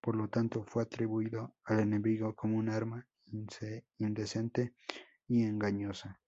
[0.00, 3.08] Por lo tanto, fue atribuido al enemigo como un arma
[3.98, 4.72] indecente
[5.26, 6.20] y engañosa.